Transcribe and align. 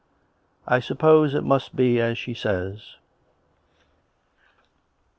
"I 0.67 0.79
suppose 0.79 1.35
it 1.35 1.43
must 1.43 1.75
be 1.75 1.99
as 2.01 2.17
she 2.17 2.33
says." 2.33 2.95